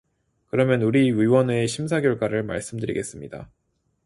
[0.47, 3.51] 그러면 우리 위원회의 심사 결과를 말씀드리겠습니다.